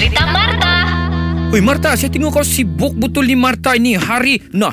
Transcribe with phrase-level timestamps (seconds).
[0.00, 0.74] cerita Marta.
[1.52, 4.40] Oi Marta, saya tengok kau sibuk betul ni Marta ini hari.
[4.56, 4.72] Nah,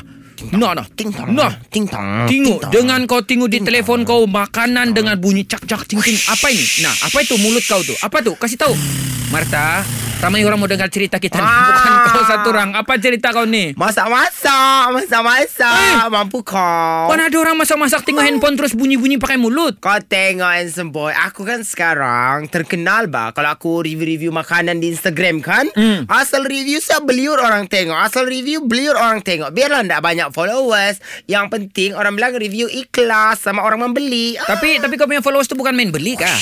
[0.56, 0.88] nah, nah.
[0.88, 1.36] Ting tong.
[1.36, 1.52] Nah.
[1.68, 2.32] Ting tong.
[2.32, 2.72] Tengok ting tong.
[2.72, 6.16] dengan kau tengok di telefon kau makanan dengan bunyi cak cak ting ting.
[6.32, 6.64] Apa ini?
[6.80, 7.92] Nah, apa itu mulut kau tu?
[8.00, 8.40] Apa tu?
[8.40, 8.72] Kasih tahu.
[9.36, 9.84] Marta,
[10.18, 11.46] ramai orang mau dengar cerita kita ni.
[11.46, 11.70] Ah.
[11.70, 12.70] Bukan kau satu orang.
[12.74, 13.72] Apa cerita kau ni?
[13.74, 16.10] Masak-masak, masak-masak.
[16.10, 17.08] Mampu kau.
[17.08, 19.78] Mana ada orang masak-masak tengok handphone terus bunyi-bunyi pakai mulut.
[19.78, 25.40] Kau tengok handsome boy Aku kan sekarang Terkenal bah Kalau aku review-review makanan di Instagram
[25.40, 26.08] kan Hmm.
[26.10, 30.98] Asal review saya beliur orang tengok Asal review beliur orang tengok Biarlah tak banyak followers
[31.26, 35.46] Yang penting orang bilang review ikhlas Sama orang membeli Ah, Tapi tapi kau punya followers
[35.46, 36.38] tu bukan main beli kah?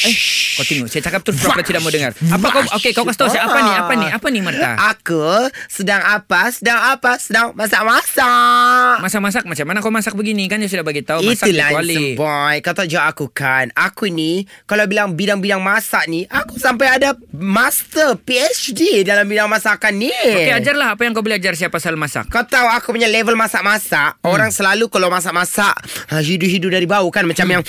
[0.00, 0.16] Eh,
[0.60, 0.86] kau tengok.
[0.86, 2.12] Saya cakap terus pura-pura tidak mau dengar.
[2.12, 2.62] Apa kau?
[2.76, 3.72] Okey, kau kasih tahu saya apa ni?
[3.72, 4.06] Apa ni?
[4.06, 4.70] Apa ni Marta?
[4.90, 5.24] Aku
[5.66, 6.50] sedang apa?
[6.50, 7.16] Sedang apa?
[7.16, 11.68] Sedang masak-masak Masak-masak macam mana kau masak begini kan dia sudah bagi tahu masak Itulah
[11.70, 11.94] kecuali.
[11.94, 14.32] handsome boy Kau tahu jawab aku kan Aku ni
[14.64, 20.52] Kalau bilang bidang-bidang masak ni Aku sampai ada Master PhD Dalam bidang masakan ni Okey,
[20.52, 22.28] ajarlah apa yang kau boleh ajar saya pasal masak.
[22.28, 24.26] Kau tahu aku punya level masak-masak hmm.
[24.26, 25.72] Orang selalu kalau masak-masak
[26.08, 27.62] ha, Hidu-hidu dari bau kan Macam yang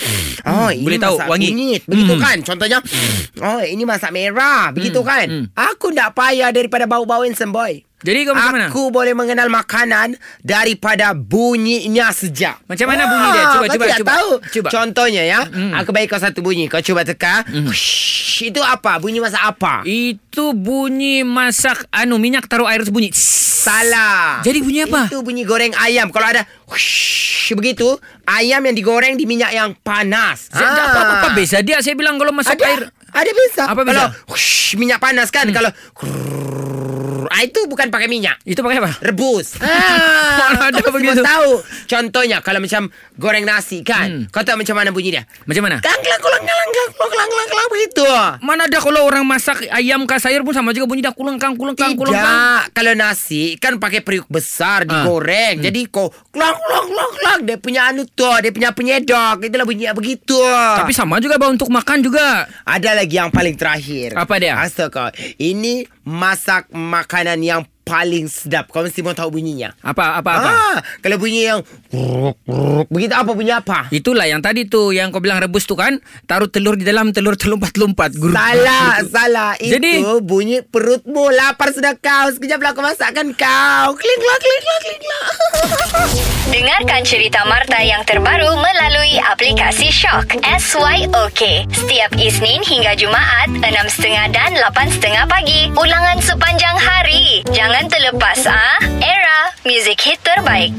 [0.44, 1.48] Oh ini Boleh tahu, masak wangi.
[1.48, 2.20] kunyit Begitu Hmm.
[2.20, 2.78] kan Contohnya
[3.42, 4.70] Oh ini masak merah.
[4.70, 5.26] Begitu kan?
[5.26, 5.46] Hmm.
[5.54, 8.66] Aku tak payah daripada bau-bau handsome boy Jadi kau macam mana?
[8.66, 13.44] Aku boleh mengenal makanan Daripada bunyinya sejak Macam mana bunyi dia?
[13.48, 14.10] Cuba, kau cuba, tidak cuba.
[14.10, 14.68] tahu Cuba.
[14.68, 15.74] Contohnya ya Hmm.
[15.74, 18.98] Aku bagi kau satu bunyi Kau cuba teka Whoosh, Itu apa?
[18.98, 19.82] Bunyi masak apa?
[19.82, 23.10] Itu bunyi masak anu minyak taruh air terus bunyi.
[23.12, 25.06] Salah Jadi bunyi apa?
[25.06, 27.86] Itu bunyi goreng ayam Kalau ada whoosh, Begitu
[28.24, 31.94] Ayam yang digoreng di minyak yang panas Saya tak apa, apa, apa beza dia saya
[31.94, 32.80] bilang kalau masak ada, air
[33.12, 33.92] Ada beza Apa beza?
[33.92, 36.61] Kalau whoosh, minyak panas kan Kalau krrrr, ah,
[37.42, 38.92] Itu bukan pakai minyak itu pakai apa?
[39.02, 41.22] Rebus ah, ada begitu?
[41.22, 42.86] tahu Contohnya Kalau macam
[43.18, 44.24] Goreng nasi kan Hmm.
[44.28, 45.78] Kau tahu macam mana bunyi dia Macam mana?
[45.80, 47.68] Klang klang klang klang klang klang klang klang
[48.40, 51.94] Mana ada kalau orang masak ayam kah sayur pun sama juga bunyi dah kulengkang kulengkang
[51.94, 52.22] kulengkang.
[52.22, 55.64] Tidak Kalau nasi Kan pakai periuk besar Digoreng Hmm.
[55.64, 60.38] Jadi kau Klang klang klang Dia punya anu tu Dia punya penyedok Itulah bunyi begitu
[60.42, 62.46] Tapi sama juga bau untuk makan juga.
[62.62, 64.56] Ada lagi yang paling terakhir Apa dia?
[64.56, 70.50] Astaga Ini masak makanan yang paling sedap Kau mesti mau tahu bunyinya Apa apa apa?
[70.50, 71.60] Ah, Kalau bunyi yang
[72.88, 73.86] Begitu apa bunyi apa?
[73.90, 77.34] Itulah yang tadi tu yang kau bilang rebus tu kan, taruh telur di dalam telur
[77.34, 78.14] terlompat-lompat.
[78.14, 79.52] Salah, salah.
[79.56, 82.30] Jadi- Itu bunyi perutmu lapar sudah kau.
[82.30, 83.88] Sekejap lah aku masakkan kau.
[83.94, 85.26] Kling kling klang, kling klang.
[86.52, 90.36] Dengarkan cerita Marta yang terbaru melalui aplikasi Shock.
[90.42, 91.40] SYOK.
[91.70, 95.70] Setiap Isnin hingga Jumaat, 6.30 dan 8.30 pagi.
[95.72, 96.76] Ulangan sepanjang.
[97.62, 98.82] Jangan terlepas ah.
[98.98, 100.74] Era, music hit terbaik.